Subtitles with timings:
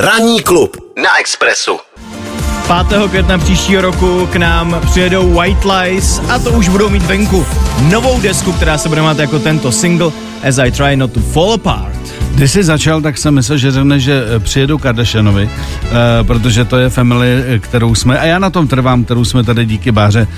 [0.00, 1.78] Ranní klub na Expressu.
[2.88, 3.10] 5.
[3.10, 7.46] května příštího roku k nám přijedou White Lies a to už budou mít venku
[7.90, 10.12] novou desku, která se bude mít jako tento single
[10.48, 12.14] As I Try Not to Fall Apart.
[12.34, 15.90] Když jsi začal, tak jsem myslel, že řekne, že eh, přijedou Kardashianovi, uh,
[16.26, 19.66] protože to je family, eh, kterou jsme, a já na tom trvám, kterou jsme tady
[19.66, 20.28] díky Báře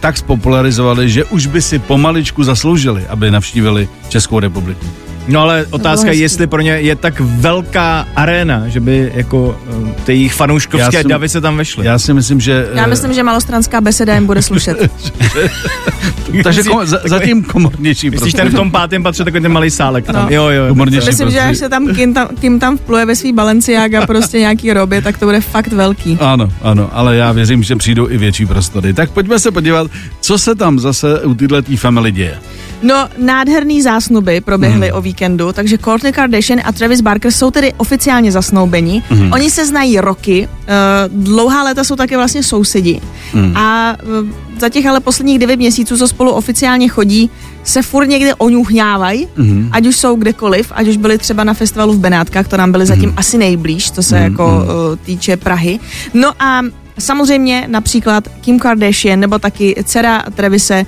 [0.00, 5.07] tak spopularizovali, že už by si pomaličku zasloužili, aby navštívili Českou republiku.
[5.28, 9.90] No ale otázka je, jestli pro ně je tak velká aréna, že by jako uh,
[9.90, 11.86] ty jejich fanouškovské si, davy se tam vešly.
[11.86, 12.68] Já si myslím, že...
[12.74, 14.90] Já myslím, že malostranská beseda jim bude slušet.
[16.42, 18.10] Takže kom, za, zatím komornější.
[18.10, 20.14] Myslíš ten v tom pátém patře takový ten malý sálek tam.
[20.14, 20.26] No.
[20.30, 20.68] Jo, jo.
[20.68, 24.38] Komornější myslím, že až se tam kým, tam kým tam vpluje ve svý Balenciaga prostě
[24.38, 26.18] nějaký robě, tak to bude fakt velký.
[26.20, 28.94] Ano, ano, ale já věřím, že přijdou i větší prostory.
[28.94, 32.38] Tak pojďme se podívat, co se tam zase u této family děje.
[32.82, 34.98] No, nádherný zásnuby proběhly hmm.
[34.98, 39.02] o víkendu, takže Kourtney Kardashian a Travis Barker jsou tedy oficiálně zasnoubeni.
[39.08, 39.32] Hmm.
[39.32, 43.00] Oni se znají roky, uh, dlouhá léta jsou také vlastně sousedi.
[43.32, 43.56] Hmm.
[43.56, 47.30] A uh, za těch ale posledních devět měsíců, co spolu oficiálně chodí,
[47.64, 49.68] se furt někde oňuchňávají, hmm.
[49.72, 52.86] ať už jsou kdekoliv, ať už byli třeba na festivalu v Benátkách, to nám byly
[52.86, 53.18] zatím hmm.
[53.18, 54.24] asi nejblíž, co se hmm.
[54.24, 55.80] jako uh, týče Prahy.
[56.14, 56.60] No a
[56.98, 60.86] samozřejmě například Kim Kardashian nebo taky dcera Travise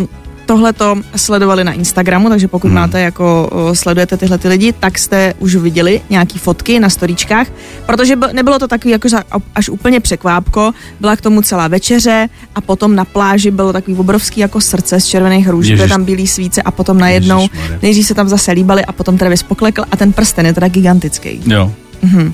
[0.00, 0.06] uh,
[0.50, 2.74] tohle to sledovali na Instagramu, takže pokud hmm.
[2.74, 7.46] máte jako sledujete tyhle ty lidi, tak jste už viděli nějaký fotky na storíčkách,
[7.86, 9.08] protože nebylo to takový jako
[9.54, 14.40] až úplně překvápko, byla k tomu celá večeře a potom na pláži bylo takový obrovský
[14.40, 17.48] jako srdce z červených růží, byly tam bílý svíce a potom najednou,
[17.82, 21.40] nejdřív se tam zase líbali a potom Travis poklekl a ten prsten je teda gigantický.
[21.46, 21.72] Jo.
[22.02, 22.32] Mhm.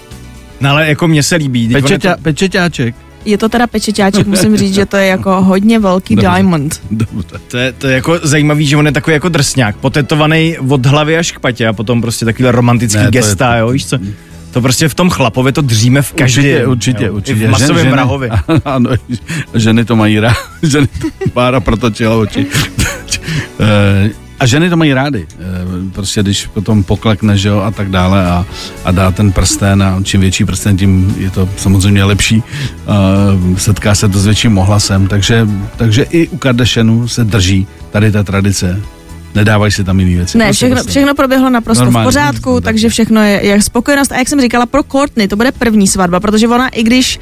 [0.61, 1.69] No ale jako mně se líbí.
[1.69, 2.23] Pečeťa, to...
[2.23, 2.95] Pečeťáček.
[3.27, 6.29] Je to teda pečeťáček, musím říct, že to je jako hodně velký Dobře.
[6.31, 6.81] diamond.
[6.91, 7.39] Dobře.
[7.49, 11.19] To je, to je jako zajímavý, že on je takový jako drsňák, potetovaný od hlavy
[11.19, 13.99] až k patě a potom prostě takový romantický ne, gesta, je, jo, víš co?
[14.51, 16.45] To prostě v tom chlapově to dříme v každém.
[16.45, 17.45] Určitě, určitě, jo, určitě.
[17.45, 18.31] I v masovém ženy, mrahovi.
[18.65, 18.91] Ano,
[19.55, 22.47] ženy to mají rád, ženy to pára protočila oči.
[24.39, 25.27] Eh, a ženy to mají rády.
[25.31, 28.47] Eh, prostě když potom poklekne, že jo, a tak dále a,
[28.85, 32.43] a dá ten prsten a čím větší prsten, tím je to samozřejmě lepší.
[33.47, 38.13] Uh, setká se to s větším ohlasem, takže, takže i u Kardashianu se drží tady
[38.13, 38.83] ta tradice
[39.37, 40.39] nedávají si tam jiné věci.
[40.39, 42.65] Ne, prostě všechno, všechno proběhlo naprosto Normálně, v pořádku, tak.
[42.65, 44.13] takže všechno je, je spokojenost.
[44.13, 47.19] A jak jsem říkala, pro Courtney to bude první svatba, protože ona, i když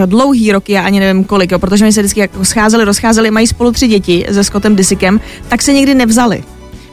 [0.00, 3.30] uh, dlouhý roky, já ani nevím kolik, jo, protože my se vždycky jako scházeli, rozcházeli,
[3.30, 6.44] mají spolu tři děti se Scottem Disikem, tak se nikdy nevzali.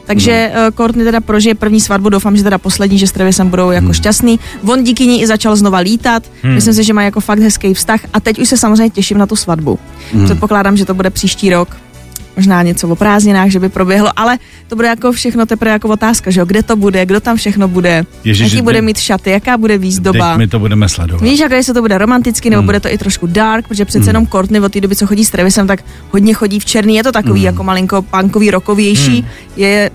[0.06, 0.60] Takže no.
[0.60, 3.84] uh, Courtney teda prožije první svatbu, doufám, že teda poslední, že s Travisem budou jako
[3.84, 3.94] hmm.
[3.94, 4.40] šťastný.
[4.66, 6.54] On díky ní i začal znova lítat, hmm.
[6.54, 9.26] myslím si, že má jako fakt hezký vztah a teď už se samozřejmě těším na
[9.26, 9.78] tu svatbu.
[10.12, 10.24] Hmm.
[10.24, 11.76] Předpokládám, že to bude příští rok,
[12.36, 14.38] možná něco o prázdninách, že by proběhlo, ale
[14.68, 17.68] to bude jako všechno teprve jako otázka, že jo, kde to bude, kdo tam všechno
[17.68, 20.36] bude, Ježiš, jaký bude mít šaty, jaká bude výzdoba.
[20.36, 21.22] my to budeme sledovat.
[21.22, 22.66] Víš, jak se to bude romanticky, nebo hmm.
[22.66, 24.08] bude to i trošku dark, protože přece hmm.
[24.08, 27.02] jenom Courtney od té doby, co chodí s Travisem, tak hodně chodí v černý, je
[27.02, 27.46] to takový hmm.
[27.46, 29.30] jako malinko punkový, rokovější, hmm.
[29.56, 29.90] je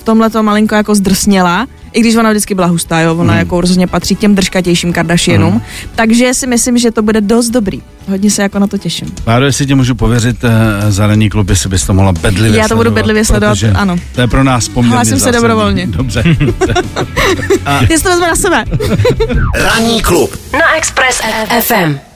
[0.00, 3.38] v tomhle to malinko jako zdrsněla, i když ona vždycky byla hustá, jo, ona mm.
[3.38, 5.60] jako rozhodně patří k těm držkatějším Kardashianům, mm.
[5.94, 7.82] takže si myslím, že to bude dost dobrý.
[8.08, 9.08] Hodně se jako na to těším.
[9.24, 10.50] Páro, jestli tě můžu pověřit uh,
[10.88, 13.96] za ranní klub, jestli bys to mohla bedlivě Já to budu bedlivě sledovat, ano.
[14.14, 15.86] To je pro nás poměrně Hlásím se dobrovolně.
[15.86, 16.22] Dobře.
[17.66, 17.80] A...
[17.80, 18.64] Jestli to vezme na sebe.
[19.54, 21.20] ranní klub na Express
[21.60, 22.09] FM.